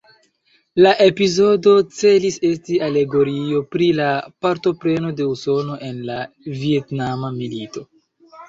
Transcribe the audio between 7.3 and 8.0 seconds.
Milito.